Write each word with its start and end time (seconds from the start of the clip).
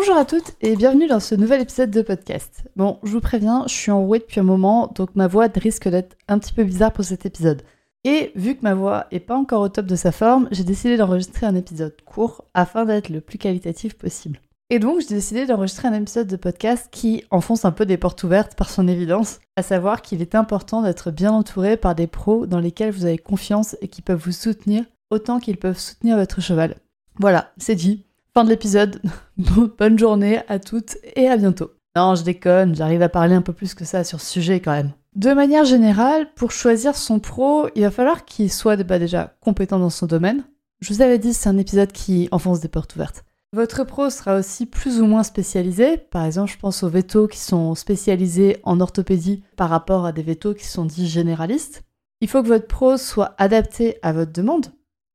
Bonjour 0.00 0.16
à 0.16 0.24
toutes 0.24 0.52
et 0.62 0.76
bienvenue 0.76 1.08
dans 1.08 1.20
ce 1.20 1.34
nouvel 1.34 1.60
épisode 1.60 1.90
de 1.90 2.00
podcast. 2.00 2.66
Bon, 2.74 2.98
je 3.02 3.10
vous 3.10 3.20
préviens, 3.20 3.64
je 3.66 3.74
suis 3.74 3.90
enrouée 3.90 4.20
depuis 4.20 4.40
un 4.40 4.44
moment, 4.44 4.90
donc 4.94 5.14
ma 5.14 5.26
voix 5.26 5.48
risque 5.54 5.90
d'être 5.90 6.16
un 6.26 6.38
petit 6.38 6.54
peu 6.54 6.64
bizarre 6.64 6.94
pour 6.94 7.04
cet 7.04 7.26
épisode. 7.26 7.60
Et 8.04 8.32
vu 8.34 8.56
que 8.56 8.62
ma 8.62 8.72
voix 8.72 9.08
est 9.10 9.20
pas 9.20 9.36
encore 9.36 9.60
au 9.60 9.68
top 9.68 9.84
de 9.84 9.96
sa 9.96 10.10
forme, 10.10 10.48
j'ai 10.52 10.64
décidé 10.64 10.96
d'enregistrer 10.96 11.44
un 11.44 11.54
épisode 11.54 11.94
court 12.06 12.46
afin 12.54 12.86
d'être 12.86 13.10
le 13.10 13.20
plus 13.20 13.36
qualitatif 13.36 13.92
possible. 13.92 14.40
Et 14.70 14.78
donc, 14.78 15.00
j'ai 15.00 15.16
décidé 15.16 15.44
d'enregistrer 15.44 15.88
un 15.88 15.92
épisode 15.92 16.28
de 16.28 16.36
podcast 16.36 16.88
qui 16.90 17.24
enfonce 17.30 17.66
un 17.66 17.72
peu 17.72 17.84
des 17.84 17.98
portes 17.98 18.24
ouvertes 18.24 18.54
par 18.54 18.70
son 18.70 18.88
évidence, 18.88 19.40
à 19.56 19.62
savoir 19.62 20.00
qu'il 20.00 20.22
est 20.22 20.34
important 20.34 20.80
d'être 20.80 21.10
bien 21.10 21.30
entouré 21.30 21.76
par 21.76 21.94
des 21.94 22.06
pros 22.06 22.46
dans 22.46 22.60
lesquels 22.60 22.90
vous 22.90 23.04
avez 23.04 23.18
confiance 23.18 23.76
et 23.82 23.88
qui 23.88 24.00
peuvent 24.00 24.22
vous 24.24 24.32
soutenir 24.32 24.82
autant 25.10 25.40
qu'ils 25.40 25.58
peuvent 25.58 25.78
soutenir 25.78 26.16
votre 26.16 26.40
cheval. 26.40 26.76
Voilà, 27.18 27.52
c'est 27.58 27.74
dit. 27.74 28.06
Fin 28.32 28.44
de 28.44 28.50
l'épisode. 28.50 29.02
Bonne 29.78 29.98
journée 29.98 30.40
à 30.46 30.60
toutes 30.60 30.98
et 31.16 31.28
à 31.28 31.36
bientôt. 31.36 31.72
Non, 31.96 32.14
je 32.14 32.22
déconne, 32.22 32.76
j'arrive 32.76 33.02
à 33.02 33.08
parler 33.08 33.34
un 33.34 33.42
peu 33.42 33.52
plus 33.52 33.74
que 33.74 33.84
ça 33.84 34.04
sur 34.04 34.20
ce 34.20 34.30
sujet 34.30 34.60
quand 34.60 34.70
même. 34.70 34.92
De 35.16 35.32
manière 35.32 35.64
générale, 35.64 36.32
pour 36.36 36.52
choisir 36.52 36.94
son 36.94 37.18
pro, 37.18 37.66
il 37.74 37.82
va 37.82 37.90
falloir 37.90 38.24
qu'il 38.24 38.52
soit 38.52 38.76
bah, 38.84 39.00
déjà 39.00 39.34
compétent 39.40 39.80
dans 39.80 39.90
son 39.90 40.06
domaine. 40.06 40.44
Je 40.80 40.94
vous 40.94 41.02
avais 41.02 41.18
dit, 41.18 41.34
c'est 41.34 41.48
un 41.48 41.58
épisode 41.58 41.90
qui 41.90 42.28
enfonce 42.30 42.60
des 42.60 42.68
portes 42.68 42.94
ouvertes. 42.94 43.24
Votre 43.52 43.82
pro 43.82 44.10
sera 44.10 44.38
aussi 44.38 44.66
plus 44.66 45.00
ou 45.00 45.06
moins 45.06 45.24
spécialisé. 45.24 45.96
Par 45.96 46.24
exemple, 46.24 46.52
je 46.52 46.58
pense 46.58 46.84
aux 46.84 46.88
vétos 46.88 47.26
qui 47.26 47.38
sont 47.38 47.74
spécialisés 47.74 48.58
en 48.62 48.78
orthopédie 48.78 49.42
par 49.56 49.70
rapport 49.70 50.06
à 50.06 50.12
des 50.12 50.22
vétos 50.22 50.54
qui 50.54 50.66
sont 50.66 50.84
dits 50.84 51.08
généralistes. 51.08 51.82
Il 52.20 52.28
faut 52.28 52.42
que 52.42 52.48
votre 52.48 52.68
pro 52.68 52.96
soit 52.96 53.34
adapté 53.38 53.98
à 54.02 54.12
votre 54.12 54.32
demande. 54.32 54.66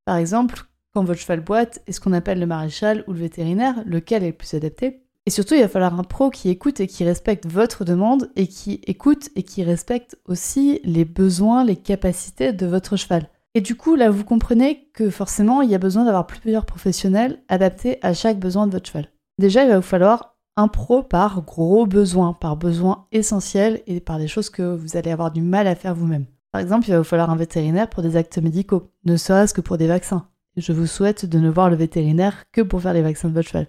Par 0.04 0.18
exemple, 0.18 0.66
quand 0.96 1.04
votre 1.04 1.20
cheval 1.20 1.42
boite, 1.42 1.82
est 1.88 1.92
ce 1.92 2.00
qu'on 2.00 2.14
appelle 2.14 2.40
le 2.40 2.46
maréchal 2.46 3.04
ou 3.08 3.12
le 3.12 3.20
vétérinaire, 3.20 3.76
lequel 3.86 4.24
est 4.24 4.28
le 4.28 4.34
plus 4.34 4.54
adapté? 4.54 5.02
Et 5.26 5.30
surtout, 5.30 5.56
il 5.56 5.62
va 5.62 5.68
falloir 5.68 6.00
un 6.00 6.04
pro 6.04 6.30
qui 6.30 6.50
écoute 6.50 6.80
et 6.80 6.88
qui 6.88 7.04
respecte 7.04 7.46
votre 7.48 7.84
demande 7.84 8.30
et 8.38 8.48
qui 8.48 8.80
écoute 8.88 9.30
et 9.36 9.44
qui 9.44 9.64
respecte 9.64 10.18
aussi 10.26 10.80
les 10.86 11.04
besoins, 11.04 11.66
les 11.66 11.76
capacités 11.76 12.54
de 12.54 12.66
votre 12.66 12.96
cheval. 12.96 13.28
Et 13.56 13.62
du 13.62 13.76
coup, 13.76 13.96
là, 13.96 14.10
vous 14.10 14.24
comprenez 14.24 14.90
que 14.94 15.10
forcément, 15.10 15.62
il 15.62 15.70
y 15.70 15.76
a 15.76 15.80
besoin 15.80 16.06
d'avoir 16.06 16.28
plusieurs 16.28 16.66
professionnels 16.66 17.42
adaptés 17.50 18.00
à 18.02 18.14
chaque 18.14 18.40
besoin 18.40 18.66
de 18.66 18.72
votre 18.72 18.88
cheval. 18.88 19.10
Déjà, 19.38 19.64
il 19.64 19.70
va 19.70 19.78
vous 19.78 19.82
falloir 19.82 20.38
un 20.56 20.70
pro 20.70 21.04
par 21.04 21.42
gros 21.42 21.86
besoin, 21.86 22.32
par 22.32 22.56
besoin 22.56 23.08
essentiel 23.12 23.82
et 23.88 24.00
par 24.00 24.18
des 24.18 24.30
choses 24.30 24.50
que 24.50 24.64
vous 24.64 24.96
allez 24.96 25.12
avoir 25.12 25.32
du 25.32 25.42
mal 25.42 25.68
à 25.68 25.76
faire 25.76 25.96
vous-même. 25.96 26.26
Par 26.54 26.62
exemple, 26.62 26.88
il 26.88 26.92
va 26.92 27.00
vous 27.00 27.04
falloir 27.04 27.30
un 27.30 27.36
vétérinaire 27.36 27.90
pour 27.90 28.02
des 28.02 28.16
actes 28.16 28.38
médicaux, 28.38 28.92
ne 29.04 29.18
serait-ce 29.18 29.54
que 29.54 29.60
pour 29.60 29.78
des 29.78 29.88
vaccins 29.88 30.30
je 30.58 30.74
vous 30.74 30.88
souhaite 30.88 31.26
de 31.26 31.40
ne 31.40 31.50
voir 31.50 31.70
le 31.70 31.76
vétérinaire 31.76 32.46
que 32.52 32.62
pour 32.62 32.82
faire 32.82 32.94
les 32.94 33.02
vaccins 33.02 33.30
de 33.30 33.34
votre 33.34 33.50
cheval. 33.50 33.68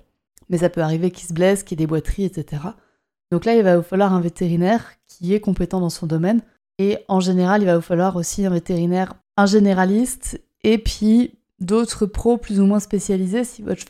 Mais 0.49 0.59
ça 0.59 0.69
peut 0.69 0.83
arriver 0.83 1.11
qu'il 1.11 1.29
se 1.29 1.33
blesse, 1.33 1.63
qu'il 1.63 1.79
y 1.79 1.83
ait 1.83 1.87
des 1.87 1.89
boiteries, 1.89 2.25
etc. 2.25 2.63
Donc 3.33 3.45
là, 3.45 3.57
il 3.57 3.63
va 3.63 3.77
vous 3.77 3.83
falloir 3.83 4.13
un 4.13 4.21
vétérinaire 4.21 4.93
qui 5.09 5.35
est 5.35 5.41
compétent 5.41 5.81
dans 5.81 5.91
son 5.91 6.07
domaine. 6.07 6.41
Et 6.79 6.99
en 7.09 7.21
général, 7.21 7.63
il 7.63 7.67
va 7.67 7.77
vous 7.77 7.83
falloir 7.83 8.17
aussi 8.17 8.47
un 8.47 8.51
vétérinaire, 8.51 9.15
un 9.37 9.47
généraliste, 9.47 10.41
et 10.63 10.79
puis 10.79 11.39
d'autres 11.59 12.07
pros 12.07 12.37
plus 12.37 12.61
ou 12.61 12.67
moins 12.67 12.81
spécialisés 12.81 13.45
si 13.45 13.63
votre 13.63 13.81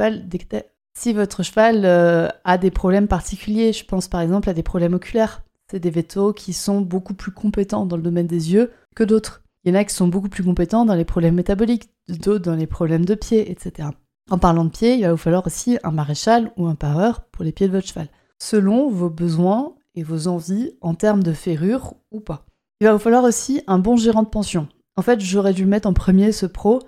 cheval, 1.42 1.82
euh, 1.84 2.28
a 2.44 2.58
des 2.58 2.70
problèmes 2.70 3.08
particuliers. 3.08 3.72
Je 3.72 3.84
pense 3.84 4.08
par 4.08 4.20
exemple 4.20 4.48
à 4.48 4.54
des 4.54 4.62
problèmes 4.62 4.94
oculaires. 4.94 5.42
C'est 5.70 5.80
des 5.80 5.90
vétos 5.90 6.32
qui 6.32 6.52
sont 6.52 6.80
beaucoup 6.80 7.14
plus 7.14 7.32
compétents 7.32 7.86
dans 7.86 7.96
le 7.96 8.02
domaine 8.02 8.28
des 8.28 8.52
yeux 8.52 8.70
que 8.94 9.04
d'autres. 9.04 9.42
Il 9.66 9.70
y 9.70 9.72
en 9.76 9.80
a 9.80 9.84
qui 9.84 9.96
sont 9.96 10.06
beaucoup 10.06 10.28
plus 10.28 10.44
compétents 10.44 10.84
dans 10.84 10.94
les 10.94 11.04
problèmes 11.04 11.34
métaboliques, 11.34 11.90
d'autres 12.08 12.44
dans 12.44 12.54
les 12.54 12.68
problèmes 12.68 13.04
de 13.04 13.16
pied, 13.16 13.50
etc. 13.50 13.88
En 14.30 14.38
parlant 14.38 14.64
de 14.64 14.70
pied, 14.70 14.94
il 14.94 15.02
va 15.02 15.10
vous 15.10 15.16
falloir 15.16 15.44
aussi 15.44 15.76
un 15.82 15.90
maréchal 15.90 16.52
ou 16.56 16.68
un 16.68 16.76
pareur 16.76 17.22
pour 17.32 17.44
les 17.44 17.50
pieds 17.50 17.66
de 17.66 17.72
votre 17.72 17.88
cheval, 17.88 18.06
selon 18.38 18.88
vos 18.88 19.10
besoins 19.10 19.74
et 19.96 20.04
vos 20.04 20.28
envies 20.28 20.70
en 20.82 20.94
termes 20.94 21.24
de 21.24 21.32
ferrure 21.32 21.94
ou 22.12 22.20
pas. 22.20 22.46
Il 22.80 22.86
va 22.86 22.92
vous 22.92 23.00
falloir 23.00 23.24
aussi 23.24 23.60
un 23.66 23.80
bon 23.80 23.96
gérant 23.96 24.22
de 24.22 24.28
pension. 24.28 24.68
En 24.94 25.02
fait, 25.02 25.18
j'aurais 25.18 25.52
dû 25.52 25.66
mettre 25.66 25.88
en 25.88 25.94
premier 25.94 26.30
ce 26.30 26.46
pro 26.46 26.78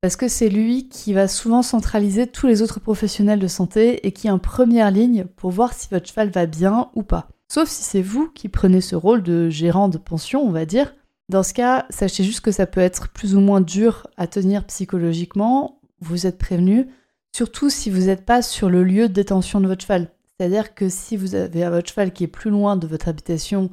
parce 0.00 0.16
que 0.16 0.26
c'est 0.26 0.48
lui 0.48 0.88
qui 0.88 1.12
va 1.12 1.28
souvent 1.28 1.62
centraliser 1.62 2.26
tous 2.26 2.48
les 2.48 2.62
autres 2.62 2.80
professionnels 2.80 3.38
de 3.38 3.46
santé 3.46 4.04
et 4.08 4.10
qui 4.10 4.26
est 4.26 4.32
en 4.32 4.40
première 4.40 4.90
ligne 4.90 5.24
pour 5.36 5.52
voir 5.52 5.72
si 5.72 5.86
votre 5.88 6.08
cheval 6.08 6.30
va 6.30 6.46
bien 6.46 6.90
ou 6.96 7.04
pas. 7.04 7.28
Sauf 7.46 7.68
si 7.68 7.84
c'est 7.84 8.02
vous 8.02 8.28
qui 8.34 8.48
prenez 8.48 8.80
ce 8.80 8.96
rôle 8.96 9.22
de 9.22 9.48
gérant 9.50 9.88
de 9.88 9.98
pension, 9.98 10.42
on 10.44 10.50
va 10.50 10.66
dire, 10.66 10.94
dans 11.28 11.42
ce 11.42 11.54
cas, 11.54 11.86
sachez 11.90 12.22
juste 12.22 12.40
que 12.40 12.52
ça 12.52 12.66
peut 12.66 12.80
être 12.80 13.08
plus 13.08 13.34
ou 13.34 13.40
moins 13.40 13.60
dur 13.60 14.06
à 14.16 14.26
tenir 14.26 14.64
psychologiquement. 14.66 15.80
Vous 16.00 16.26
êtes 16.26 16.38
prévenu, 16.38 16.88
surtout 17.34 17.70
si 17.70 17.90
vous 17.90 18.06
n'êtes 18.06 18.26
pas 18.26 18.42
sur 18.42 18.68
le 18.68 18.84
lieu 18.84 19.08
de 19.08 19.14
détention 19.14 19.60
de 19.60 19.66
votre 19.66 19.82
cheval. 19.82 20.10
C'est-à-dire 20.36 20.74
que 20.74 20.88
si 20.88 21.16
vous 21.16 21.34
avez 21.34 21.68
votre 21.68 21.88
cheval 21.88 22.12
qui 22.12 22.24
est 22.24 22.28
plus 22.28 22.50
loin 22.50 22.76
de 22.76 22.86
votre 22.86 23.08
habitation 23.08 23.70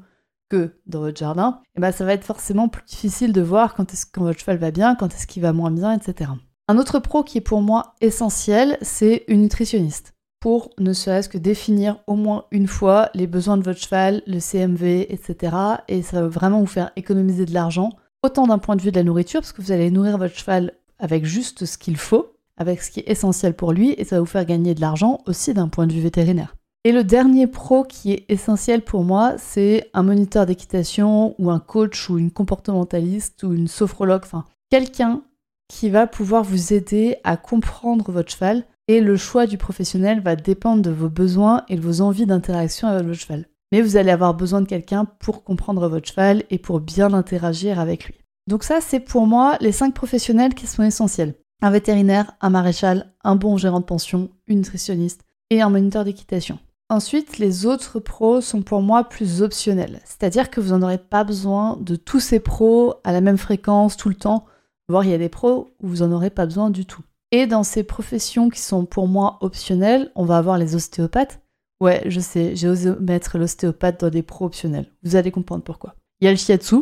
que 0.49 0.75
dans 0.85 0.99
votre 0.99 1.17
jardin, 1.17 1.61
eh 1.75 1.81
ben 1.81 1.91
ça 1.91 2.05
va 2.05 2.13
être 2.13 2.23
forcément 2.23 2.69
plus 2.69 2.83
difficile 2.85 3.33
de 3.33 3.41
voir 3.41 3.73
quand 3.73 3.91
est-ce 3.93 4.05
que 4.05 4.19
votre 4.19 4.39
cheval 4.39 4.57
va 4.57 4.71
bien, 4.71 4.95
quand 4.95 5.13
est-ce 5.13 5.27
qu'il 5.27 5.41
va 5.41 5.53
moins 5.53 5.71
bien, 5.71 5.93
etc. 5.93 6.31
Un 6.67 6.77
autre 6.77 6.99
pro 6.99 7.23
qui 7.23 7.39
est 7.39 7.41
pour 7.41 7.61
moi 7.61 7.95
essentiel, 7.99 8.77
c'est 8.81 9.25
une 9.27 9.41
nutritionniste 9.41 10.13
pour 10.41 10.71
ne 10.79 10.91
serait-ce 10.91 11.29
que 11.29 11.37
définir 11.37 11.99
au 12.07 12.15
moins 12.15 12.45
une 12.51 12.67
fois 12.67 13.09
les 13.13 13.27
besoins 13.27 13.57
de 13.57 13.63
votre 13.63 13.79
cheval, 13.79 14.23
le 14.27 14.39
CMV, 14.39 15.05
etc. 15.09 15.55
Et 15.87 16.01
ça 16.01 16.21
va 16.21 16.27
vraiment 16.27 16.59
vous 16.59 16.65
faire 16.65 16.91
économiser 16.97 17.45
de 17.45 17.53
l'argent, 17.53 17.91
autant 18.23 18.47
d'un 18.47 18.57
point 18.57 18.75
de 18.75 18.81
vue 18.81 18.91
de 18.91 18.97
la 18.97 19.03
nourriture, 19.03 19.39
parce 19.39 19.53
que 19.53 19.61
vous 19.61 19.71
allez 19.71 19.91
nourrir 19.91 20.17
votre 20.17 20.35
cheval 20.35 20.73
avec 20.99 21.25
juste 21.25 21.65
ce 21.65 21.77
qu'il 21.77 21.95
faut, 21.95 22.33
avec 22.57 22.81
ce 22.81 22.91
qui 22.91 23.01
est 23.01 23.09
essentiel 23.09 23.53
pour 23.53 23.71
lui, 23.71 23.93
et 23.97 24.03
ça 24.03 24.15
va 24.15 24.21
vous 24.21 24.25
faire 24.25 24.45
gagner 24.45 24.73
de 24.73 24.81
l'argent 24.81 25.19
aussi 25.27 25.53
d'un 25.53 25.67
point 25.67 25.85
de 25.85 25.93
vue 25.93 26.01
vétérinaire. 26.01 26.55
Et 26.83 26.91
le 26.91 27.03
dernier 27.03 27.45
pro 27.45 27.83
qui 27.83 28.11
est 28.11 28.25
essentiel 28.27 28.81
pour 28.81 29.03
moi, 29.03 29.35
c'est 29.37 29.91
un 29.93 30.01
moniteur 30.01 30.47
d'équitation 30.47 31.35
ou 31.37 31.51
un 31.51 31.59
coach 31.59 32.09
ou 32.09 32.17
une 32.17 32.31
comportementaliste 32.31 33.43
ou 33.43 33.53
une 33.53 33.67
sophrologue, 33.67 34.23
enfin 34.23 34.45
quelqu'un 34.71 35.21
qui 35.67 35.91
va 35.91 36.07
pouvoir 36.07 36.43
vous 36.43 36.73
aider 36.73 37.17
à 37.23 37.37
comprendre 37.37 38.11
votre 38.11 38.31
cheval 38.31 38.65
et 38.87 39.01
le 39.01 39.15
choix 39.17 39.47
du 39.47 39.57
professionnel 39.57 40.21
va 40.21 40.35
dépendre 40.35 40.81
de 40.81 40.91
vos 40.91 41.09
besoins 41.09 41.63
et 41.69 41.75
de 41.75 41.81
vos 41.81 42.01
envies 42.01 42.25
d'interaction 42.25 42.87
avec 42.87 43.05
votre 43.05 43.19
cheval. 43.19 43.45
Mais 43.71 43.81
vous 43.81 43.95
allez 43.95 44.11
avoir 44.11 44.33
besoin 44.33 44.61
de 44.61 44.67
quelqu'un 44.67 45.05
pour 45.05 45.43
comprendre 45.43 45.87
votre 45.87 46.07
cheval 46.07 46.43
et 46.49 46.57
pour 46.57 46.79
bien 46.81 47.13
interagir 47.13 47.79
avec 47.79 48.05
lui. 48.05 48.15
Donc 48.47 48.63
ça, 48.63 48.81
c'est 48.81 48.99
pour 48.99 49.27
moi 49.27 49.57
les 49.61 49.71
cinq 49.71 49.93
professionnels 49.93 50.53
qui 50.53 50.67
sont 50.67 50.83
essentiels. 50.83 51.35
Un 51.61 51.71
vétérinaire, 51.71 52.33
un 52.41 52.49
maréchal, 52.49 53.13
un 53.23 53.35
bon 53.35 53.55
gérant 53.55 53.79
de 53.79 53.85
pension, 53.85 54.29
une 54.47 54.57
nutritionniste 54.57 55.21
et 55.51 55.61
un 55.61 55.69
moniteur 55.69 56.03
d'équitation. 56.03 56.59
Ensuite, 56.89 57.37
les 57.37 57.65
autres 57.65 58.01
pros 58.01 58.41
sont 58.41 58.63
pour 58.63 58.81
moi 58.81 59.05
plus 59.05 59.41
optionnels. 59.41 60.01
C'est-à-dire 60.03 60.49
que 60.49 60.59
vous 60.59 60.71
n'en 60.71 60.81
aurez 60.81 60.97
pas 60.97 61.23
besoin 61.23 61.77
de 61.79 61.95
tous 61.95 62.19
ces 62.19 62.41
pros 62.41 62.95
à 63.05 63.13
la 63.13 63.21
même 63.21 63.37
fréquence 63.37 63.95
tout 63.95 64.09
le 64.09 64.15
temps. 64.15 64.45
Voire 64.89 65.05
il 65.05 65.11
y 65.11 65.13
a 65.13 65.17
des 65.17 65.29
pros 65.29 65.73
où 65.81 65.87
vous 65.87 65.97
n'en 65.97 66.11
aurez 66.11 66.31
pas 66.31 66.45
besoin 66.45 66.69
du 66.69 66.85
tout. 66.85 67.03
Et 67.31 67.47
dans 67.47 67.63
ces 67.63 67.83
professions 67.83 68.49
qui 68.49 68.59
sont 68.59 68.85
pour 68.85 69.07
moi 69.07 69.37
optionnelles, 69.41 70.11
on 70.15 70.25
va 70.25 70.37
avoir 70.37 70.57
les 70.57 70.75
ostéopathes. 70.75 71.41
Ouais, 71.79 72.03
je 72.05 72.19
sais, 72.19 72.55
j'ai 72.55 72.67
osé 72.67 72.91
mettre 72.99 73.37
l'ostéopathe 73.37 74.01
dans 74.01 74.09
des 74.09 74.21
pros 74.21 74.45
optionnels. 74.45 74.91
Vous 75.03 75.15
allez 75.15 75.31
comprendre 75.31 75.63
pourquoi. 75.63 75.95
Il 76.19 76.25
y 76.25 76.27
a 76.27 76.31
le 76.31 76.37
shiatsu. 76.37 76.75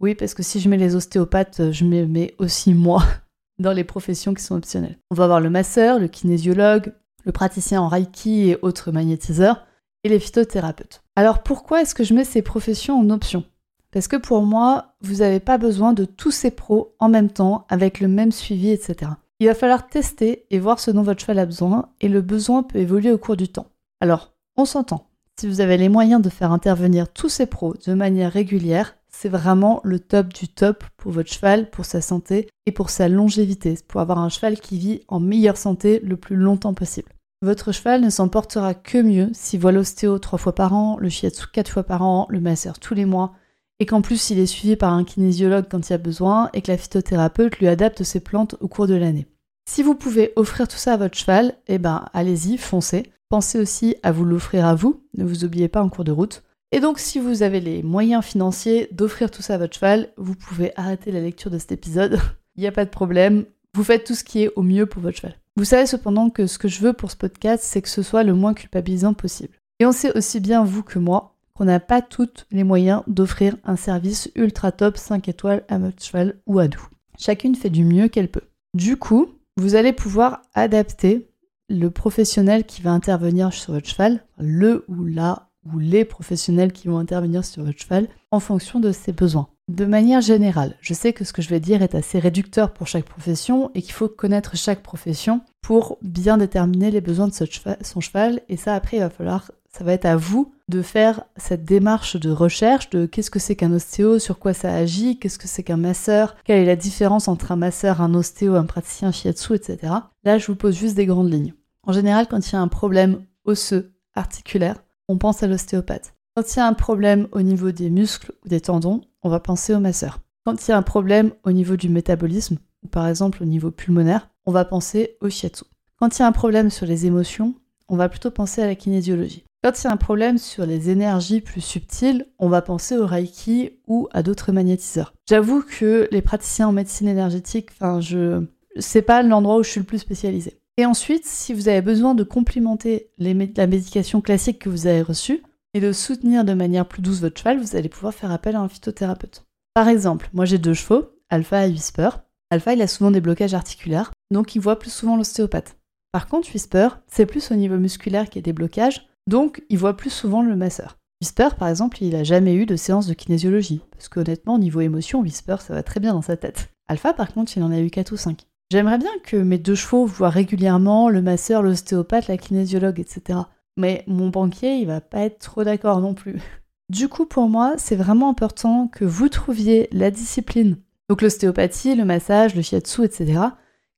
Oui, 0.00 0.14
parce 0.14 0.34
que 0.34 0.42
si 0.42 0.60
je 0.60 0.68
mets 0.68 0.78
les 0.78 0.96
ostéopathes, 0.96 1.70
je 1.70 1.84
mets 1.84 2.34
aussi 2.38 2.74
moi 2.74 3.04
dans 3.58 3.72
les 3.72 3.84
professions 3.84 4.34
qui 4.34 4.42
sont 4.42 4.56
optionnelles. 4.56 4.98
On 5.10 5.14
va 5.14 5.24
avoir 5.24 5.40
le 5.40 5.50
masseur, 5.50 5.98
le 5.98 6.08
kinésiologue, 6.08 6.92
le 7.24 7.32
praticien 7.32 7.80
en 7.80 7.88
reiki 7.88 8.48
et 8.48 8.58
autres 8.62 8.90
magnétiseurs, 8.90 9.64
et 10.04 10.08
les 10.08 10.18
phytothérapeutes. 10.18 11.02
Alors 11.14 11.42
pourquoi 11.42 11.82
est-ce 11.82 11.94
que 11.94 12.02
je 12.02 12.14
mets 12.14 12.24
ces 12.24 12.42
professions 12.42 12.98
en 12.98 13.10
option? 13.10 13.44
Parce 13.92 14.08
que 14.08 14.16
pour 14.16 14.42
moi, 14.42 14.94
vous 15.02 15.16
n'avez 15.16 15.38
pas 15.38 15.58
besoin 15.58 15.92
de 15.92 16.04
tous 16.04 16.30
ces 16.30 16.50
pros 16.50 16.96
en 16.98 17.08
même 17.08 17.30
temps, 17.30 17.66
avec 17.68 18.00
le 18.00 18.08
même 18.08 18.32
suivi, 18.32 18.70
etc. 18.70 19.12
Il 19.42 19.46
va 19.46 19.56
falloir 19.56 19.88
tester 19.88 20.46
et 20.50 20.60
voir 20.60 20.78
ce 20.78 20.92
dont 20.92 21.02
votre 21.02 21.20
cheval 21.20 21.40
a 21.40 21.46
besoin, 21.46 21.88
et 22.00 22.06
le 22.06 22.20
besoin 22.20 22.62
peut 22.62 22.78
évoluer 22.78 23.10
au 23.10 23.18
cours 23.18 23.36
du 23.36 23.48
temps. 23.48 23.66
Alors, 23.98 24.36
on 24.56 24.64
s'entend. 24.64 25.10
Si 25.36 25.48
vous 25.48 25.60
avez 25.60 25.76
les 25.76 25.88
moyens 25.88 26.22
de 26.22 26.28
faire 26.28 26.52
intervenir 26.52 27.12
tous 27.12 27.28
ces 27.28 27.46
pros 27.46 27.74
de 27.84 27.92
manière 27.92 28.30
régulière, 28.30 28.94
c'est 29.08 29.28
vraiment 29.28 29.80
le 29.82 29.98
top 29.98 30.32
du 30.32 30.46
top 30.46 30.84
pour 30.96 31.10
votre 31.10 31.32
cheval, 31.32 31.70
pour 31.70 31.86
sa 31.86 32.00
santé 32.00 32.48
et 32.66 32.70
pour 32.70 32.88
sa 32.88 33.08
longévité, 33.08 33.76
pour 33.88 34.00
avoir 34.00 34.20
un 34.20 34.28
cheval 34.28 34.60
qui 34.60 34.78
vit 34.78 35.00
en 35.08 35.18
meilleure 35.18 35.56
santé 35.56 35.98
le 36.04 36.16
plus 36.16 36.36
longtemps 36.36 36.72
possible. 36.72 37.10
votre 37.42 37.72
cheval 37.72 38.00
ne 38.00 38.10
s'en 38.10 38.28
portera 38.28 38.74
que 38.74 38.98
mieux 38.98 39.30
s'il 39.32 39.58
voit 39.58 39.72
l'ostéo 39.72 40.20
trois 40.20 40.38
fois 40.38 40.54
par 40.54 40.72
an, 40.72 40.98
le 41.00 41.08
shiatsu 41.08 41.46
quatre 41.52 41.72
fois 41.72 41.82
par 41.82 42.02
an, 42.02 42.28
le 42.28 42.38
masseur 42.38 42.78
tous 42.78 42.94
les 42.94 43.06
mois, 43.06 43.32
et 43.80 43.86
qu'en 43.86 44.02
plus 44.02 44.30
il 44.30 44.38
est 44.38 44.46
suivi 44.46 44.76
par 44.76 44.92
un 44.92 45.02
kinésiologue 45.02 45.66
quand 45.68 45.88
il 45.88 45.90
y 45.90 45.94
a 45.94 45.98
besoin, 45.98 46.48
et 46.52 46.62
que 46.62 46.70
la 46.70 46.78
phytothérapeute 46.78 47.58
lui 47.58 47.66
adapte 47.66 48.04
ses 48.04 48.20
plantes 48.20 48.54
au 48.60 48.68
cours 48.68 48.86
de 48.86 48.94
l'année. 48.94 49.26
Si 49.64 49.82
vous 49.82 49.94
pouvez 49.94 50.32
offrir 50.36 50.68
tout 50.68 50.76
ça 50.76 50.94
à 50.94 50.96
votre 50.96 51.16
cheval, 51.16 51.54
eh 51.68 51.78
ben 51.78 52.06
allez-y, 52.12 52.58
foncez. 52.58 53.12
Pensez 53.28 53.58
aussi 53.58 53.96
à 54.02 54.12
vous 54.12 54.24
l'offrir 54.24 54.66
à 54.66 54.74
vous, 54.74 55.02
ne 55.16 55.24
vous 55.24 55.44
oubliez 55.44 55.68
pas 55.68 55.82
en 55.82 55.88
cours 55.88 56.04
de 56.04 56.12
route. 56.12 56.42
Et 56.70 56.80
donc 56.80 56.98
si 56.98 57.18
vous 57.18 57.42
avez 57.42 57.60
les 57.60 57.82
moyens 57.82 58.24
financiers 58.24 58.88
d'offrir 58.92 59.30
tout 59.30 59.42
ça 59.42 59.54
à 59.54 59.58
votre 59.58 59.74
cheval, 59.74 60.10
vous 60.16 60.34
pouvez 60.34 60.72
arrêter 60.76 61.12
la 61.12 61.20
lecture 61.20 61.50
de 61.50 61.58
cet 61.58 61.72
épisode. 61.72 62.18
Il 62.56 62.60
n'y 62.60 62.66
a 62.66 62.72
pas 62.72 62.84
de 62.84 62.90
problème, 62.90 63.46
vous 63.74 63.84
faites 63.84 64.04
tout 64.04 64.14
ce 64.14 64.24
qui 64.24 64.42
est 64.42 64.52
au 64.56 64.62
mieux 64.62 64.84
pour 64.84 65.00
votre 65.00 65.16
cheval. 65.16 65.38
Vous 65.56 65.64
savez 65.64 65.86
cependant 65.86 66.28
que 66.28 66.46
ce 66.46 66.58
que 66.58 66.68
je 66.68 66.80
veux 66.80 66.92
pour 66.92 67.10
ce 67.10 67.16
podcast, 67.16 67.62
c'est 67.64 67.80
que 67.80 67.88
ce 67.88 68.02
soit 68.02 68.22
le 68.22 68.34
moins 68.34 68.54
culpabilisant 68.54 69.14
possible. 69.14 69.58
Et 69.80 69.86
on 69.86 69.92
sait 69.92 70.16
aussi 70.16 70.40
bien, 70.40 70.64
vous 70.64 70.82
que 70.82 70.98
moi, 70.98 71.36
qu'on 71.54 71.64
n'a 71.64 71.80
pas 71.80 72.02
tous 72.02 72.46
les 72.50 72.64
moyens 72.64 73.02
d'offrir 73.06 73.56
un 73.64 73.76
service 73.76 74.30
ultra 74.34 74.72
top 74.72 74.96
5 74.96 75.28
étoiles 75.28 75.64
à 75.68 75.78
votre 75.78 76.02
cheval 76.02 76.40
ou 76.46 76.58
à 76.58 76.68
nous. 76.68 76.86
Chacune 77.18 77.54
fait 77.54 77.70
du 77.70 77.84
mieux 77.84 78.08
qu'elle 78.08 78.30
peut. 78.30 78.48
Du 78.74 78.96
coup, 78.96 79.28
vous 79.56 79.74
allez 79.74 79.92
pouvoir 79.92 80.42
adapter 80.54 81.28
le 81.68 81.90
professionnel 81.90 82.64
qui 82.64 82.82
va 82.82 82.92
intervenir 82.92 83.52
sur 83.52 83.72
votre 83.72 83.88
cheval, 83.88 84.24
le 84.38 84.84
ou 84.88 85.04
la 85.04 85.48
ou 85.64 85.78
les 85.78 86.04
professionnels 86.04 86.72
qui 86.72 86.88
vont 86.88 86.98
intervenir 86.98 87.44
sur 87.44 87.64
votre 87.64 87.78
cheval 87.78 88.08
en 88.30 88.40
fonction 88.40 88.80
de 88.80 88.90
ses 88.90 89.12
besoins. 89.12 89.48
De 89.68 89.84
manière 89.84 90.20
générale, 90.20 90.76
je 90.80 90.92
sais 90.92 91.12
que 91.12 91.24
ce 91.24 91.32
que 91.32 91.40
je 91.40 91.48
vais 91.48 91.60
dire 91.60 91.82
est 91.82 91.94
assez 91.94 92.18
réducteur 92.18 92.72
pour 92.72 92.88
chaque 92.88 93.04
profession 93.04 93.70
et 93.74 93.82
qu'il 93.82 93.92
faut 93.92 94.08
connaître 94.08 94.56
chaque 94.56 94.82
profession 94.82 95.42
pour 95.60 95.98
bien 96.02 96.36
déterminer 96.36 96.90
les 96.90 97.00
besoins 97.00 97.28
de 97.28 97.32
son 97.32 98.00
cheval. 98.00 98.40
Et 98.48 98.56
ça, 98.56 98.74
après, 98.74 98.96
il 98.96 99.00
va 99.00 99.10
falloir, 99.10 99.52
ça 99.76 99.84
va 99.84 99.92
être 99.92 100.04
à 100.04 100.16
vous 100.16 100.54
de 100.68 100.82
faire 100.82 101.24
cette 101.36 101.64
démarche 101.64 102.16
de 102.16 102.30
recherche 102.30 102.90
de 102.90 103.06
qu'est-ce 103.06 103.30
que 103.30 103.38
c'est 103.38 103.56
qu'un 103.56 103.72
ostéo, 103.72 104.18
sur 104.18 104.38
quoi 104.38 104.54
ça 104.54 104.72
agit, 104.72 105.18
qu'est-ce 105.18 105.38
que 105.38 105.48
c'est 105.48 105.62
qu'un 105.62 105.76
masseur, 105.76 106.36
quelle 106.44 106.60
est 106.60 106.66
la 106.66 106.76
différence 106.76 107.28
entre 107.28 107.52
un 107.52 107.56
masseur, 107.56 108.00
un 108.00 108.14
ostéo, 108.14 108.54
un 108.54 108.64
praticien 108.64 109.12
shiatsu, 109.12 109.54
etc. 109.54 109.92
Là, 110.24 110.38
je 110.38 110.46
vous 110.46 110.56
pose 110.56 110.76
juste 110.76 110.94
des 110.94 111.06
grandes 111.06 111.32
lignes. 111.32 111.54
En 111.84 111.92
général, 111.92 112.28
quand 112.28 112.46
il 112.46 112.52
y 112.52 112.56
a 112.56 112.60
un 112.60 112.68
problème 112.68 113.24
osseux, 113.44 113.92
articulaire, 114.14 114.82
on 115.08 115.18
pense 115.18 115.42
à 115.42 115.46
l'ostéopathe. 115.46 116.14
Quand 116.36 116.54
il 116.54 116.58
y 116.58 116.62
a 116.62 116.66
un 116.66 116.74
problème 116.74 117.28
au 117.32 117.42
niveau 117.42 117.72
des 117.72 117.90
muscles 117.90 118.32
ou 118.44 118.48
des 118.48 118.60
tendons, 118.60 119.02
on 119.22 119.28
va 119.28 119.40
penser 119.40 119.74
au 119.74 119.80
masseur. 119.80 120.20
Quand 120.44 120.66
il 120.66 120.70
y 120.70 120.74
a 120.74 120.78
un 120.78 120.82
problème 120.82 121.32
au 121.44 121.52
niveau 121.52 121.76
du 121.76 121.88
métabolisme, 121.88 122.58
ou 122.82 122.88
par 122.88 123.06
exemple 123.08 123.42
au 123.42 123.46
niveau 123.46 123.70
pulmonaire, 123.70 124.28
on 124.46 124.52
va 124.52 124.64
penser 124.64 125.16
au 125.20 125.30
shiatsu. 125.30 125.64
Quand 125.98 126.16
il 126.16 126.20
y 126.20 126.24
a 126.24 126.26
un 126.26 126.32
problème 126.32 126.70
sur 126.70 126.86
les 126.86 127.06
émotions, 127.06 127.54
on 127.88 127.96
va 127.96 128.08
plutôt 128.08 128.30
penser 128.30 128.62
à 128.62 128.66
la 128.66 128.74
kinésiologie. 128.74 129.44
Quand 129.62 129.80
il 129.80 129.86
y 129.86 129.90
a 129.90 129.92
un 129.92 129.96
problème 129.96 130.38
sur 130.38 130.66
les 130.66 130.90
énergies 130.90 131.40
plus 131.40 131.60
subtiles, 131.60 132.26
on 132.40 132.48
va 132.48 132.62
penser 132.62 132.96
au 132.96 133.06
reiki 133.06 133.70
ou 133.86 134.08
à 134.12 134.24
d'autres 134.24 134.50
magnétiseurs. 134.50 135.14
J'avoue 135.28 135.62
que 135.62 136.08
les 136.10 136.22
praticiens 136.22 136.68
en 136.68 136.72
médecine 136.72 137.06
énergétique, 137.06 137.68
enfin, 137.72 138.00
je, 138.00 138.44
c'est 138.80 139.02
pas 139.02 139.22
l'endroit 139.22 139.58
où 139.58 139.62
je 139.62 139.70
suis 139.70 139.80
le 139.80 139.86
plus 139.86 139.98
spécialisé. 139.98 140.58
Et 140.78 140.86
ensuite, 140.86 141.24
si 141.26 141.54
vous 141.54 141.68
avez 141.68 141.80
besoin 141.80 142.14
de 142.14 142.24
complimenter 142.24 143.10
la 143.18 143.66
médication 143.66 144.20
classique 144.20 144.58
que 144.58 144.68
vous 144.68 144.88
avez 144.88 145.02
reçue, 145.02 145.42
et 145.74 145.80
de 145.80 145.92
soutenir 145.92 146.44
de 146.44 146.52
manière 146.54 146.86
plus 146.86 147.02
douce 147.02 147.20
votre 147.20 147.38
cheval, 147.38 147.58
vous 147.58 147.76
allez 147.76 147.88
pouvoir 147.88 148.14
faire 148.14 148.30
appel 148.30 148.56
à 148.56 148.60
un 148.60 148.68
phytothérapeute. 148.68 149.44
Par 149.74 149.88
exemple, 149.88 150.28
moi 150.32 150.44
j'ai 150.44 150.58
deux 150.58 150.74
chevaux, 150.74 151.06
Alpha 151.30 151.66
et 151.66 151.70
Whisper. 151.70 152.10
Alpha, 152.50 152.74
il 152.74 152.82
a 152.82 152.86
souvent 152.86 153.10
des 153.10 153.22
blocages 153.22 153.54
articulaires, 153.54 154.10
donc 154.30 154.54
il 154.54 154.60
voit 154.60 154.78
plus 154.78 154.92
souvent 154.92 155.16
l'ostéopathe. 155.16 155.78
Par 156.12 156.28
contre, 156.28 156.50
Whisper, 156.52 156.88
c'est 157.06 157.24
plus 157.24 157.50
au 157.50 157.54
niveau 157.54 157.78
musculaire 157.78 158.28
qu'il 158.28 158.42
y 158.42 158.44
a 158.44 158.46
des 158.46 158.52
blocages, 158.52 159.08
donc 159.26 159.62
il 159.68 159.78
voit 159.78 159.96
plus 159.96 160.10
souvent 160.10 160.42
le 160.42 160.56
masseur. 160.56 160.98
Whisper, 161.20 161.50
par 161.56 161.68
exemple, 161.68 162.02
il 162.02 162.10
n'a 162.10 162.24
jamais 162.24 162.54
eu 162.54 162.66
de 162.66 162.74
séance 162.74 163.06
de 163.06 163.14
kinésiologie, 163.14 163.80
parce 163.92 164.08
qu'honnêtement, 164.08 164.56
au 164.56 164.58
niveau 164.58 164.80
émotion, 164.80 165.20
Whisper, 165.20 165.56
ça 165.60 165.72
va 165.72 165.84
très 165.84 166.00
bien 166.00 166.14
dans 166.14 166.22
sa 166.22 166.36
tête. 166.36 166.70
Alpha, 166.88 167.12
par 167.12 167.32
contre, 167.32 167.56
il 167.56 167.62
en 167.62 167.70
a 167.70 167.78
eu 167.78 167.90
4 167.90 168.10
ou 168.12 168.16
5. 168.16 168.44
J'aimerais 168.72 168.98
bien 168.98 169.10
que 169.22 169.36
mes 169.36 169.58
deux 169.58 169.74
chevaux 169.74 170.04
voient 170.04 170.30
régulièrement 170.30 171.08
le 171.08 171.22
masseur, 171.22 171.62
l'ostéopathe, 171.62 172.26
la 172.26 172.38
kinésiologue, 172.38 172.98
etc. 172.98 173.38
Mais 173.76 174.02
mon 174.06 174.30
banquier, 174.30 174.76
il 174.76 174.86
va 174.86 175.00
pas 175.00 175.20
être 175.20 175.38
trop 175.38 175.62
d'accord 175.62 176.00
non 176.00 176.14
plus. 176.14 176.40
Du 176.88 177.08
coup, 177.08 177.24
pour 177.24 177.48
moi, 177.48 177.74
c'est 177.78 177.96
vraiment 177.96 178.28
important 178.28 178.86
que 178.86 179.06
vous 179.06 179.30
trouviez 179.30 179.88
la 179.92 180.10
discipline, 180.10 180.76
donc 181.08 181.22
l'ostéopathie, 181.22 181.94
le 181.94 182.04
massage, 182.04 182.54
le 182.54 182.60
shiatsu, 182.60 183.04
etc., 183.04 183.40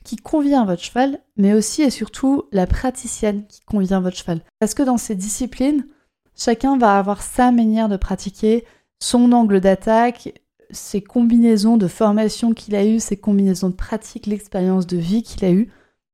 qui 0.04 0.16
convient 0.16 0.62
à 0.62 0.66
votre 0.66 0.82
cheval, 0.82 1.18
mais 1.36 1.54
aussi 1.54 1.82
et 1.82 1.90
surtout 1.90 2.44
la 2.52 2.66
praticienne 2.66 3.46
qui 3.46 3.62
convient 3.62 3.96
à 3.96 4.00
votre 4.00 4.16
cheval. 4.16 4.40
Parce 4.60 4.74
que 4.74 4.82
dans 4.82 4.98
ces 4.98 5.14
disciplines, 5.14 5.86
chacun 6.36 6.76
va 6.76 6.98
avoir 6.98 7.22
sa 7.22 7.50
manière 7.50 7.88
de 7.88 7.96
pratiquer, 7.96 8.64
son 9.00 9.32
angle 9.32 9.60
d'attaque, 9.60 10.40
ses 10.70 11.00
combinaisons 11.00 11.76
de 11.76 11.88
formation 11.88 12.52
qu'il 12.52 12.74
a 12.74 12.84
eues, 12.84 13.00
ses 13.00 13.16
combinaisons 13.16 13.70
de 13.70 13.74
pratique, 13.74 14.26
l'expérience 14.26 14.86
de 14.86 14.96
vie 14.96 15.22
qu'il 15.22 15.44
a 15.44 15.50
eue. 15.50 15.70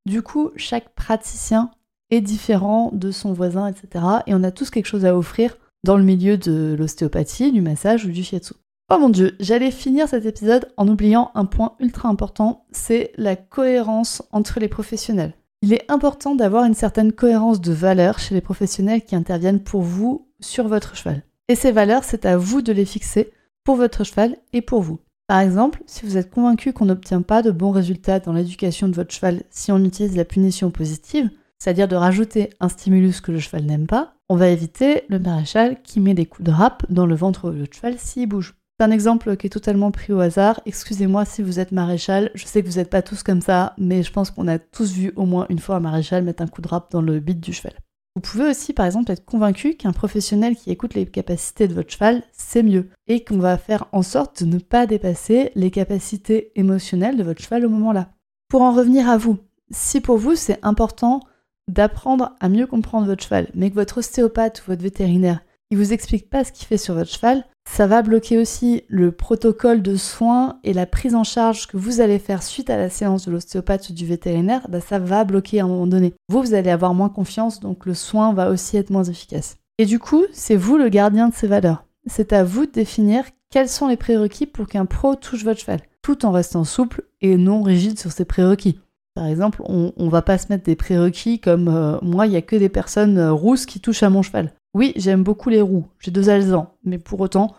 Du 0.07 0.23
coup, 0.23 0.51
chaque 0.57 0.95
praticien 0.95 1.71
est 2.11 2.21
différent 2.21 2.91
de 2.93 3.11
son 3.11 3.33
voisin, 3.33 3.67
etc. 3.67 4.05
Et 4.27 4.35
on 4.35 4.43
a 4.43 4.51
tous 4.51 4.71
quelque 4.71 4.87
chose 4.87 5.05
à 5.05 5.17
offrir 5.17 5.57
dans 5.85 5.97
le 5.97 6.05
milieu 6.05 6.37
de 6.37 6.77
l'ostéopathie, 6.79 7.53
du 7.53 7.61
massage 7.61 8.05
ou 8.05 8.11
du 8.11 8.23
shiatsu. 8.23 8.55
Oh 8.93 8.99
mon 8.99 9.09
dieu, 9.09 9.37
j'allais 9.39 9.71
finir 9.71 10.09
cet 10.09 10.27
épisode 10.27 10.67
en 10.77 10.89
oubliant 10.89 11.31
un 11.37 11.45
point 11.45 11.75
ultra 11.79 12.09
important, 12.09 12.65
c'est 12.73 13.13
la 13.17 13.37
cohérence 13.37 14.21
entre 14.33 14.59
les 14.59 14.67
professionnels. 14.67 15.33
Il 15.63 15.73
est 15.73 15.89
important 15.89 16.35
d'avoir 16.35 16.65
une 16.65 16.75
certaine 16.75 17.13
cohérence 17.13 17.61
de 17.61 17.73
valeurs 17.73 18.19
chez 18.19 18.35
les 18.35 18.41
professionnels 18.41 19.05
qui 19.05 19.15
interviennent 19.15 19.63
pour 19.63 19.83
vous 19.83 20.27
sur 20.41 20.67
votre 20.67 20.97
cheval. 20.97 21.23
Et 21.49 21.55
ces 21.55 21.71
valeurs, 21.71 22.03
c'est 22.03 22.27
à 22.27 22.37
vous 22.37 22.63
de 22.63 22.73
les 22.73 22.85
fixer 22.85 23.31
pour 23.63 23.77
votre 23.77 24.03
cheval 24.03 24.37
et 24.53 24.61
pour 24.61 24.83
vous. 24.83 24.99
Par 25.29 25.39
exemple, 25.39 25.85
si 25.87 26.05
vous 26.05 26.17
êtes 26.17 26.31
convaincu 26.31 26.73
qu'on 26.73 26.87
n'obtient 26.87 27.23
pas 27.23 27.43
de 27.43 27.53
bons 27.53 27.71
résultats 27.71 28.19
dans 28.19 28.33
l'éducation 28.33 28.89
de 28.89 28.97
votre 28.97 29.15
cheval 29.15 29.45
si 29.51 29.71
on 29.71 29.85
utilise 29.85 30.17
la 30.17 30.25
punition 30.25 30.73
positive, 30.73 31.31
c'est-à-dire 31.61 31.87
de 31.87 31.95
rajouter 31.95 32.51
un 32.59 32.69
stimulus 32.69 33.21
que 33.21 33.31
le 33.31 33.39
cheval 33.39 33.67
n'aime 33.67 33.87
pas, 33.87 34.15
on 34.29 34.35
va 34.35 34.49
éviter 34.49 35.05
le 35.09 35.21
maréchal 35.21 35.81
qui 35.83 36.01
met 36.01 36.15
des 36.15 36.27
coups 36.27 36.49
de 36.49 36.53
râpe 36.53 36.85
dans 36.89 37.07
le 37.07 37.15
ventre 37.15 37.53
de 37.53 37.69
cheval 37.71 37.97
s'il 37.97 38.29
bouge. 38.29 38.57
C'est 38.81 38.87
un 38.87 38.93
exemple 38.93 39.37
qui 39.37 39.47
est 39.47 39.51
totalement 39.51 39.91
pris 39.91 40.15
au 40.15 40.21
hasard. 40.21 40.63
Excusez-moi 40.65 41.27
si 41.27 41.43
vous 41.43 41.61
êtes 41.61 41.71
maréchal, 41.71 42.31
je 42.33 42.47
sais 42.47 42.63
que 42.63 42.67
vous 42.67 42.79
n'êtes 42.79 42.89
pas 42.89 43.03
tous 43.03 43.23
comme 43.23 43.43
ça, 43.43 43.75
mais 43.77 44.03
je 44.03 44.11
pense 44.11 44.31
qu'on 44.31 44.49
a 44.49 44.59
tous 44.59 44.93
vu 44.93 45.13
au 45.17 45.27
moins 45.27 45.45
une 45.51 45.59
fois 45.59 45.77
un 45.77 45.81
maréchal 45.81 46.25
mettre 46.25 46.43
un 46.43 46.47
coup 46.47 46.63
de 46.63 46.69
râpe 46.69 46.91
dans 46.91 47.03
le 47.03 47.21
bit 47.21 47.39
du 47.39 47.53
cheval. 47.53 47.75
Vous 48.15 48.23
pouvez 48.23 48.49
aussi 48.49 48.73
par 48.73 48.87
exemple 48.87 49.13
être 49.13 49.27
convaincu 49.27 49.75
qu'un 49.75 49.93
professionnel 49.93 50.57
qui 50.57 50.71
écoute 50.71 50.95
les 50.95 51.05
capacités 51.05 51.69
de 51.69 51.75
votre 51.75 51.93
cheval, 51.93 52.23
c'est 52.33 52.63
mieux, 52.63 52.89
et 53.07 53.23
qu'on 53.23 53.37
va 53.37 53.59
faire 53.59 53.85
en 53.93 54.01
sorte 54.01 54.45
de 54.45 54.49
ne 54.49 54.59
pas 54.59 54.87
dépasser 54.87 55.53
les 55.57 55.71
capacités 55.71 56.51
émotionnelles 56.55 57.19
de 57.19 57.23
votre 57.23 57.43
cheval 57.43 57.67
au 57.67 57.69
moment-là. 57.69 58.09
Pour 58.49 58.63
en 58.63 58.73
revenir 58.73 59.11
à 59.11 59.19
vous, 59.19 59.37
si 59.71 60.01
pour 60.01 60.17
vous 60.17 60.37
c'est 60.37 60.59
important 60.63 61.21
d'apprendre 61.69 62.35
à 62.41 62.49
mieux 62.49 62.67
comprendre 62.67 63.05
votre 63.05 63.25
cheval, 63.25 63.51
mais 63.53 63.69
que 63.69 63.75
votre 63.75 63.99
ostéopathe 63.99 64.63
ou 64.63 64.71
votre 64.71 64.83
vétérinaire, 64.83 65.41
il 65.69 65.77
vous 65.77 65.93
explique 65.93 66.31
pas 66.31 66.45
ce 66.45 66.53
qu'il 66.53 66.67
fait 66.67 66.79
sur 66.79 66.95
votre 66.95 67.13
cheval, 67.13 67.45
ça 67.73 67.87
va 67.87 68.03
bloquer 68.03 68.37
aussi 68.37 68.83
le 68.89 69.13
protocole 69.13 69.81
de 69.81 69.95
soins 69.95 70.59
et 70.65 70.73
la 70.73 70.87
prise 70.87 71.15
en 71.15 71.23
charge 71.23 71.69
que 71.69 71.77
vous 71.77 72.01
allez 72.01 72.19
faire 72.19 72.43
suite 72.43 72.69
à 72.69 72.77
la 72.77 72.91
séance 72.91 73.27
de 73.27 73.31
l'ostéopathe 73.31 73.91
ou 73.91 73.93
du 73.93 74.05
vétérinaire, 74.05 74.67
bah 74.69 74.81
ça 74.81 74.99
va 74.99 75.23
bloquer 75.23 75.61
à 75.61 75.65
un 75.65 75.69
moment 75.69 75.87
donné. 75.87 76.13
Vous, 76.29 76.43
vous 76.43 76.55
allez 76.55 76.71
avoir 76.71 76.95
moins 76.95 77.09
confiance, 77.09 77.61
donc 77.61 77.87
le 77.87 77.95
soin 77.95 78.35
va 78.35 78.51
aussi 78.51 78.77
être 78.77 78.91
moins 78.91 79.05
efficace. 79.05 79.57
Et 79.79 79.87
du 79.87 80.01
coup, 80.01 80.25
c'est 80.33 80.57
vous 80.57 80.79
le 80.79 80.89
gardien 80.89 81.29
de 81.29 81.35
ces 81.35 81.47
valeurs. 81.47 81.85
C'est 82.07 82.33
à 82.33 82.43
vous 82.43 82.67
de 82.67 82.73
définir 82.73 83.25
quels 83.51 83.69
sont 83.69 83.87
les 83.87 83.97
prérequis 83.97 84.47
pour 84.47 84.67
qu'un 84.67 84.85
pro 84.85 85.15
touche 85.15 85.45
votre 85.45 85.61
cheval, 85.61 85.81
tout 86.03 86.27
en 86.27 86.33
restant 86.33 86.65
souple 86.65 87.05
et 87.21 87.37
non 87.37 87.63
rigide 87.63 88.01
sur 88.01 88.11
ses 88.11 88.25
prérequis. 88.25 88.81
Par 89.15 89.27
exemple, 89.27 89.63
on, 89.65 89.93
ne 89.97 90.11
va 90.11 90.23
pas 90.23 90.39
se 90.39 90.47
mettre 90.51 90.65
des 90.65 90.77
prérequis 90.77 91.39
comme 91.39 91.69
euh, 91.69 91.99
moi, 92.03 92.27
il 92.27 92.33
y 92.33 92.37
a 92.37 92.43
que 92.43 92.57
des 92.57 92.69
personnes 92.69 93.19
euh, 93.19 93.33
rousses 93.33 93.67
qui 93.67 93.81
touchent 93.81 94.03
à 94.03 94.11
mon 94.11 94.23
cheval. 94.23 94.53
Oui, 94.75 94.93
j'aime 94.97 95.25
beaucoup 95.25 95.49
les 95.49 95.61
roux, 95.61 95.87
j'ai 95.99 96.11
deux 96.11 96.31
alzans, 96.31 96.75
mais 96.85 96.99
pour 96.99 97.21
autant, 97.21 97.55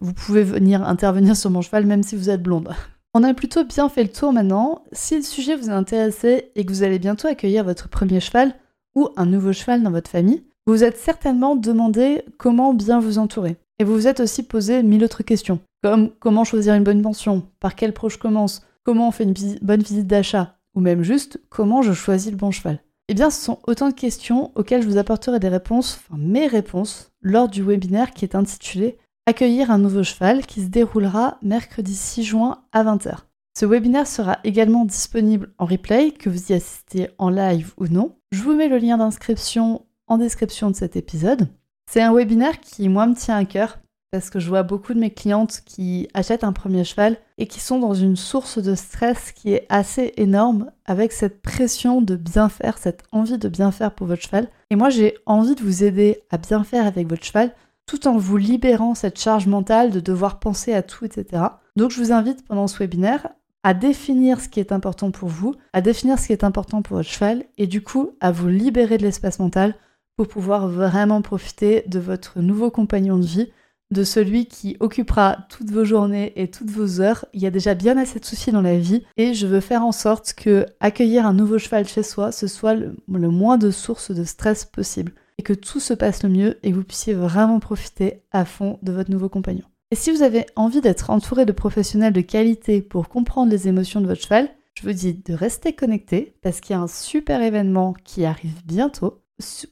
vous 0.00 0.14
pouvez 0.14 0.44
venir 0.44 0.86
intervenir 0.86 1.36
sur 1.36 1.50
mon 1.50 1.60
cheval 1.60 1.86
même 1.86 2.02
si 2.02 2.16
vous 2.16 2.30
êtes 2.30 2.42
blonde. 2.42 2.74
On 3.14 3.24
a 3.24 3.34
plutôt 3.34 3.64
bien 3.64 3.88
fait 3.88 4.04
le 4.04 4.08
tour 4.10 4.32
maintenant. 4.32 4.84
Si 4.92 5.16
le 5.16 5.22
sujet 5.22 5.54
vous 5.54 5.70
a 5.70 5.74
intéressé 5.74 6.50
et 6.54 6.64
que 6.64 6.72
vous 6.72 6.82
allez 6.82 6.98
bientôt 6.98 7.28
accueillir 7.28 7.62
votre 7.62 7.88
premier 7.88 8.20
cheval 8.20 8.54
ou 8.94 9.08
un 9.16 9.26
nouveau 9.26 9.52
cheval 9.52 9.82
dans 9.82 9.90
votre 9.90 10.10
famille, 10.10 10.44
vous 10.66 10.74
vous 10.74 10.84
êtes 10.84 10.96
certainement 10.96 11.56
demandé 11.56 12.22
comment 12.38 12.72
bien 12.72 13.00
vous 13.00 13.18
entourer. 13.18 13.56
Et 13.78 13.84
vous 13.84 13.94
vous 13.94 14.06
êtes 14.06 14.20
aussi 14.20 14.44
posé 14.44 14.82
mille 14.82 15.04
autres 15.04 15.24
questions, 15.24 15.60
comme 15.82 16.10
comment 16.20 16.44
choisir 16.44 16.74
une 16.74 16.84
bonne 16.84 17.02
pension, 17.02 17.48
par 17.58 17.74
quel 17.74 17.92
pro 17.92 18.08
je 18.08 18.18
commence, 18.18 18.64
comment 18.84 19.08
on 19.08 19.10
fait 19.10 19.24
une 19.24 19.34
bonne 19.60 19.82
visite 19.82 20.06
d'achat, 20.06 20.56
ou 20.74 20.80
même 20.80 21.02
juste 21.02 21.40
comment 21.50 21.82
je 21.82 21.92
choisis 21.92 22.30
le 22.30 22.36
bon 22.36 22.50
cheval 22.50 22.80
Eh 23.12 23.14
bien, 23.14 23.28
ce 23.28 23.44
sont 23.44 23.58
autant 23.66 23.90
de 23.90 23.94
questions 23.94 24.52
auxquelles 24.54 24.80
je 24.80 24.88
vous 24.88 24.96
apporterai 24.96 25.38
des 25.38 25.50
réponses, 25.50 26.00
enfin 26.00 26.18
mes 26.18 26.46
réponses, 26.46 27.12
lors 27.20 27.46
du 27.46 27.62
webinaire 27.62 28.12
qui 28.12 28.24
est 28.24 28.34
intitulé 28.34 28.96
Accueillir 29.26 29.70
un 29.70 29.76
nouveau 29.76 30.02
cheval 30.02 30.46
qui 30.46 30.62
se 30.62 30.68
déroulera 30.68 31.36
mercredi 31.42 31.94
6 31.94 32.22
juin 32.22 32.64
à 32.72 32.82
20h. 32.84 33.18
Ce 33.54 33.66
webinaire 33.66 34.06
sera 34.06 34.38
également 34.44 34.86
disponible 34.86 35.52
en 35.58 35.66
replay, 35.66 36.12
que 36.12 36.30
vous 36.30 36.52
y 36.52 36.54
assistez 36.54 37.10
en 37.18 37.28
live 37.28 37.74
ou 37.76 37.86
non. 37.86 38.16
Je 38.30 38.42
vous 38.42 38.54
mets 38.54 38.68
le 38.68 38.78
lien 38.78 38.96
d'inscription 38.96 39.84
en 40.06 40.16
description 40.16 40.70
de 40.70 40.76
cet 40.76 40.96
épisode. 40.96 41.48
C'est 41.90 42.00
un 42.00 42.14
webinaire 42.14 42.60
qui, 42.60 42.88
moi, 42.88 43.06
me 43.06 43.14
tient 43.14 43.36
à 43.36 43.44
cœur 43.44 43.78
parce 44.12 44.28
que 44.28 44.38
je 44.38 44.48
vois 44.48 44.62
beaucoup 44.62 44.92
de 44.92 45.00
mes 45.00 45.10
clientes 45.10 45.62
qui 45.64 46.06
achètent 46.12 46.44
un 46.44 46.52
premier 46.52 46.84
cheval 46.84 47.16
et 47.38 47.46
qui 47.46 47.60
sont 47.60 47.78
dans 47.78 47.94
une 47.94 48.16
source 48.16 48.58
de 48.58 48.74
stress 48.74 49.32
qui 49.32 49.54
est 49.54 49.66
assez 49.70 50.12
énorme 50.18 50.70
avec 50.84 51.12
cette 51.12 51.40
pression 51.40 52.02
de 52.02 52.14
bien 52.14 52.50
faire, 52.50 52.76
cette 52.76 53.04
envie 53.10 53.38
de 53.38 53.48
bien 53.48 53.72
faire 53.72 53.94
pour 53.94 54.06
votre 54.06 54.22
cheval. 54.22 54.48
Et 54.68 54.76
moi 54.76 54.90
j'ai 54.90 55.14
envie 55.24 55.54
de 55.54 55.62
vous 55.62 55.82
aider 55.82 56.20
à 56.30 56.36
bien 56.36 56.62
faire 56.62 56.86
avec 56.86 57.08
votre 57.08 57.24
cheval 57.24 57.54
tout 57.86 58.06
en 58.06 58.18
vous 58.18 58.36
libérant 58.36 58.94
cette 58.94 59.18
charge 59.18 59.46
mentale 59.46 59.90
de 59.90 60.00
devoir 60.00 60.40
penser 60.40 60.74
à 60.74 60.82
tout, 60.82 61.06
etc. 61.06 61.44
Donc 61.76 61.90
je 61.90 61.98
vous 61.98 62.12
invite 62.12 62.46
pendant 62.46 62.66
ce 62.66 62.78
webinaire 62.78 63.28
à 63.62 63.72
définir 63.72 64.42
ce 64.42 64.50
qui 64.50 64.60
est 64.60 64.72
important 64.72 65.10
pour 65.10 65.30
vous, 65.30 65.54
à 65.72 65.80
définir 65.80 66.18
ce 66.18 66.26
qui 66.26 66.32
est 66.34 66.44
important 66.44 66.82
pour 66.82 66.98
votre 66.98 67.08
cheval 67.08 67.46
et 67.56 67.66
du 67.66 67.82
coup 67.82 68.10
à 68.20 68.30
vous 68.30 68.48
libérer 68.48 68.98
de 68.98 69.04
l'espace 69.04 69.38
mental 69.38 69.74
pour 70.18 70.28
pouvoir 70.28 70.68
vraiment 70.68 71.22
profiter 71.22 71.84
de 71.86 71.98
votre 71.98 72.40
nouveau 72.40 72.70
compagnon 72.70 73.16
de 73.16 73.24
vie 73.24 73.48
de 73.92 74.04
celui 74.04 74.46
qui 74.46 74.76
occupera 74.80 75.46
toutes 75.48 75.70
vos 75.70 75.84
journées 75.84 76.32
et 76.36 76.50
toutes 76.50 76.70
vos 76.70 77.00
heures. 77.00 77.26
Il 77.32 77.42
y 77.42 77.46
a 77.46 77.50
déjà 77.50 77.74
bien 77.74 77.96
assez 77.96 78.18
de 78.18 78.24
soucis 78.24 78.50
dans 78.50 78.62
la 78.62 78.78
vie 78.78 79.04
et 79.16 79.34
je 79.34 79.46
veux 79.46 79.60
faire 79.60 79.84
en 79.84 79.92
sorte 79.92 80.34
que 80.34 80.66
accueillir 80.80 81.26
un 81.26 81.34
nouveau 81.34 81.58
cheval 81.58 81.86
chez 81.86 82.02
soi, 82.02 82.32
ce 82.32 82.46
soit 82.46 82.74
le, 82.74 82.96
moins 83.06 83.58
de 83.58 83.70
sources 83.70 84.10
de 84.10 84.24
stress 84.24 84.64
possible 84.64 85.12
et 85.38 85.42
que 85.42 85.52
tout 85.52 85.80
se 85.80 85.94
passe 85.94 86.22
le 86.22 86.28
mieux 86.28 86.58
et 86.62 86.70
que 86.70 86.76
vous 86.76 86.84
puissiez 86.84 87.14
vraiment 87.14 87.60
profiter 87.60 88.22
à 88.32 88.44
fond 88.44 88.78
de 88.82 88.92
votre 88.92 89.10
nouveau 89.10 89.28
compagnon. 89.28 89.64
Et 89.90 89.94
si 89.94 90.10
vous 90.10 90.22
avez 90.22 90.46
envie 90.56 90.80
d'être 90.80 91.10
entouré 91.10 91.44
de 91.44 91.52
professionnels 91.52 92.14
de 92.14 92.22
qualité 92.22 92.80
pour 92.80 93.08
comprendre 93.08 93.50
les 93.50 93.68
émotions 93.68 94.00
de 94.00 94.06
votre 94.06 94.22
cheval, 94.22 94.48
je 94.74 94.84
vous 94.84 94.94
dis 94.94 95.14
de 95.14 95.34
rester 95.34 95.74
connecté 95.74 96.34
parce 96.42 96.60
qu'il 96.60 96.74
y 96.74 96.78
a 96.78 96.82
un 96.82 96.88
super 96.88 97.42
événement 97.42 97.94
qui 98.04 98.24
arrive 98.24 98.64
bientôt 98.64 99.21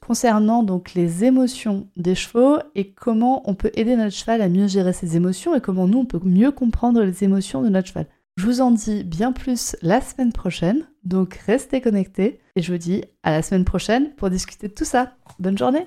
concernant 0.01 0.63
donc 0.63 0.95
les 0.95 1.25
émotions 1.25 1.89
des 1.97 2.15
chevaux 2.15 2.59
et 2.75 2.93
comment 2.93 3.49
on 3.49 3.55
peut 3.55 3.71
aider 3.75 3.97
notre 3.97 4.15
cheval 4.15 4.43
à 4.43 4.49
mieux 4.49 4.67
gérer 4.67 4.93
ses 4.93 5.17
émotions 5.17 5.55
et 5.55 5.61
comment 5.61 5.87
nous 5.87 5.99
on 5.99 6.07
peut 6.07 6.21
mieux 6.25 6.51
comprendre 6.51 7.03
les 7.03 7.25
émotions 7.25 7.63
de 7.63 7.69
notre 7.69 7.89
cheval. 7.89 8.07
Je 8.37 8.47
vous 8.47 8.61
en 8.61 8.71
dis 8.71 9.05
bien 9.05 9.33
plus 9.33 9.77
la 9.83 10.01
semaine 10.01 10.33
prochaine, 10.33 10.87
donc 11.05 11.35
restez 11.47 11.81
connectés 11.81 12.41
et 12.57 12.63
je 12.63 12.73
vous 12.73 12.79
dis 12.79 13.05
à 13.23 13.33
la 13.33 13.43
semaine 13.43 13.65
prochaine 13.65 14.15
pour 14.17 14.31
discuter 14.31 14.69
de 14.69 14.75
tout 14.75 14.85
ça. 14.85 15.13
Bonne 15.39 15.59
journée 15.59 15.87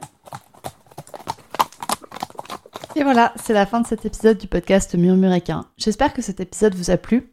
Et 2.96 3.04
voilà, 3.04 3.34
c'est 3.38 3.54
la 3.54 3.66
fin 3.66 3.82
de 3.82 3.88
cet 3.88 4.06
épisode 4.06 4.38
du 4.38 4.48
podcast 4.48 4.94
Murmuréquin. 4.96 5.66
J'espère 5.78 6.14
que 6.14 6.22
cet 6.22 6.40
épisode 6.40 6.76
vous 6.76 6.92
a 6.92 6.98
plu. 6.98 7.33